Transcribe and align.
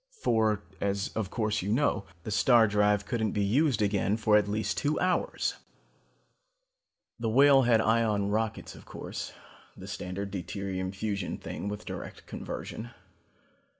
For, 0.23 0.63
as 0.81 1.09
of 1.09 1.29
course 1.29 1.61
you 1.61 1.71
know, 1.71 2.05
the 2.23 2.31
star 2.31 2.67
drive 2.67 3.05
couldn't 3.05 3.33
be 3.33 3.43
used 3.43 3.83
again 3.83 4.17
for 4.17 4.35
at 4.35 4.47
least 4.47 4.79
two 4.79 4.99
hours. 4.99 5.57
"The 7.19 7.29
Whale 7.29 7.57
also 7.57 7.65
had 7.69 7.81
ion 7.81 8.29
rockets 8.29 8.73
of 8.73 8.83
course, 8.85 9.31
the 9.77 9.85
standard 9.87 10.31
deuterium 10.31 10.91
fusion 10.91 11.37
thing 11.37 11.67
with 11.67 11.85
direct 11.85 12.25
conversion. 12.25 12.89